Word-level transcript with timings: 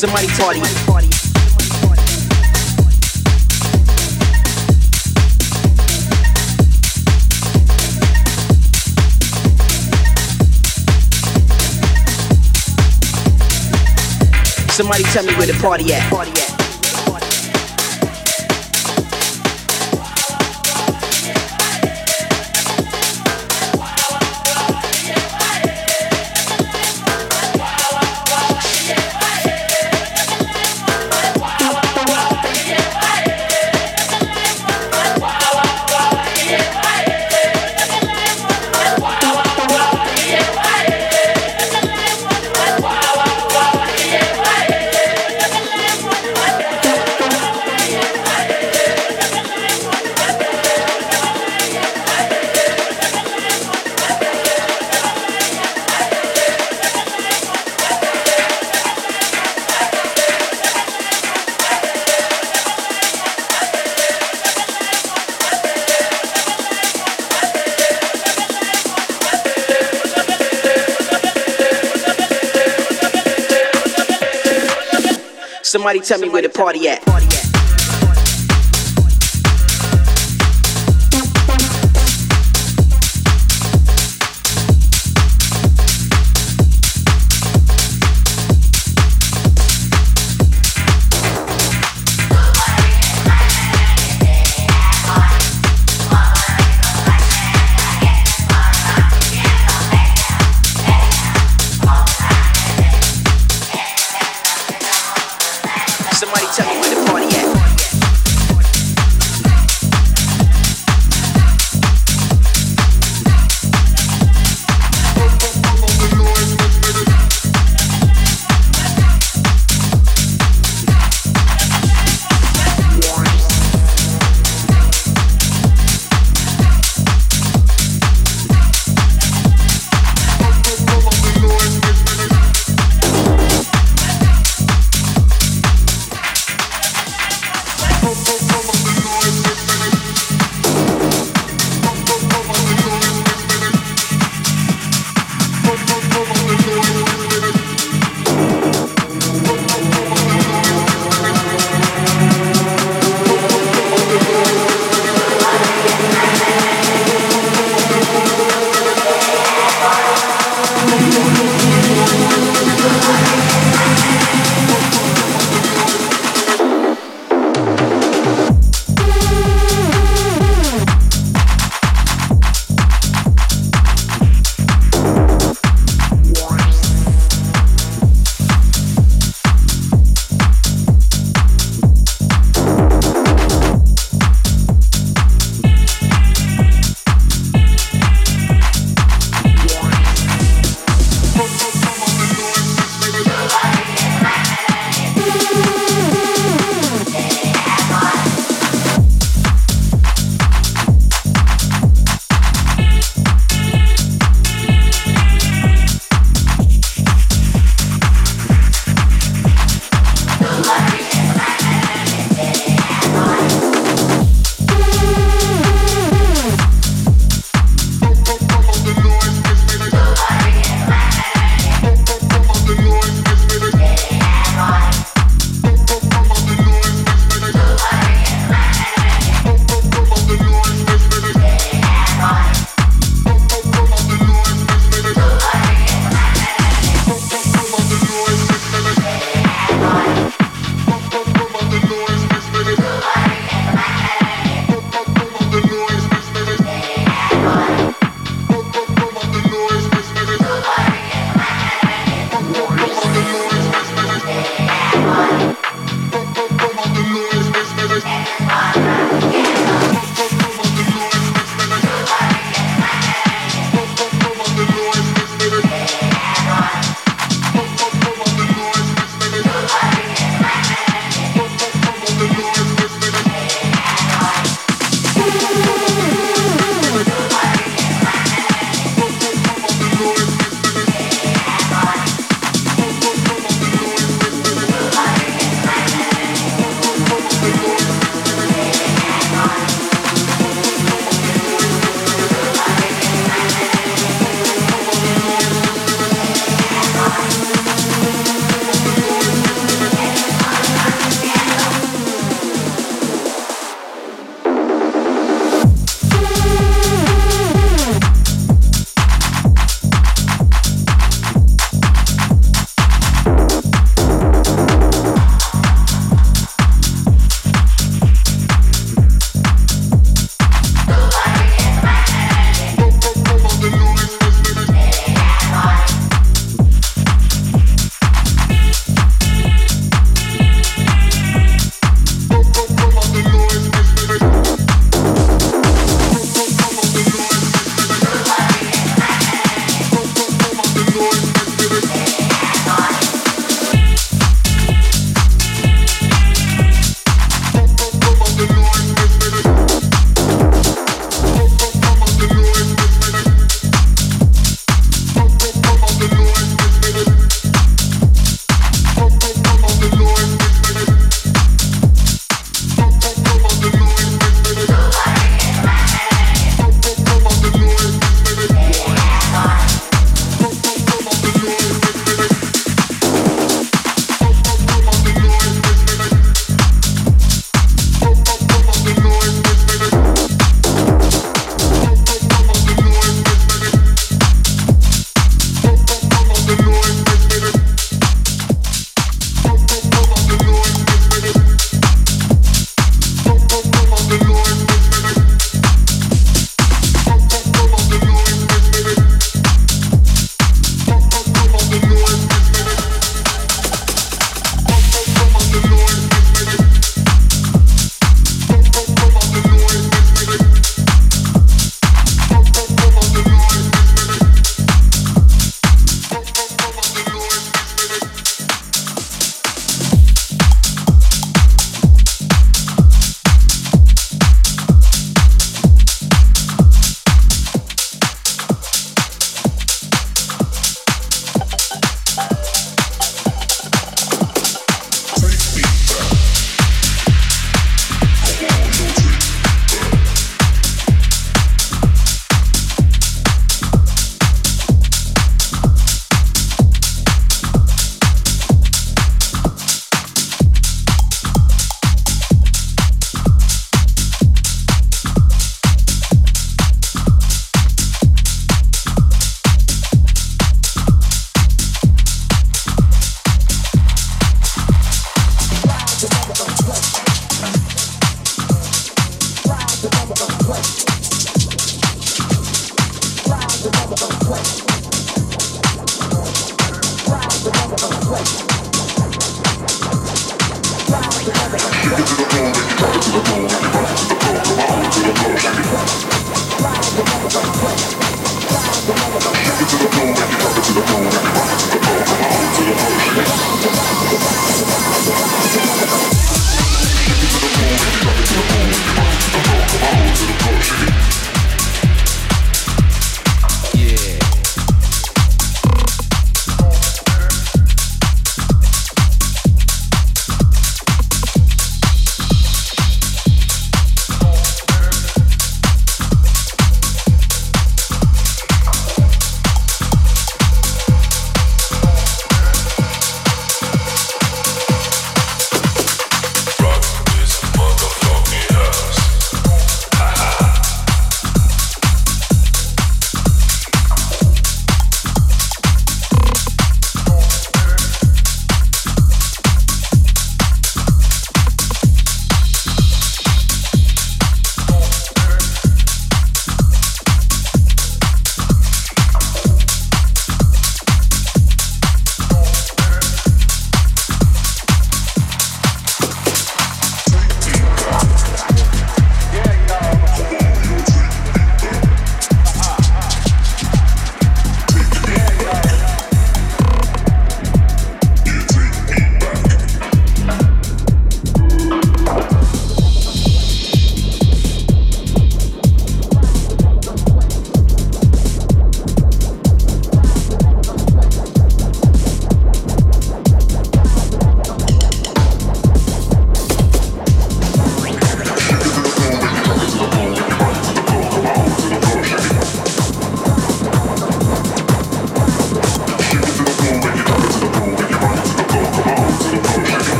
Somebody 0.00 0.28
party. 0.28 0.60
Somebody 14.70 15.02
tell 15.02 15.26
me 15.26 15.34
where 15.34 15.46
the 15.46 15.58
party 15.60 15.92
at. 15.92 16.10
Party 16.10 16.30
at. 16.30 16.49
Tell 76.10 76.18
me 76.18 76.28
where 76.28 76.42
the 76.42 76.48
party 76.48 76.88
at. 76.88 77.29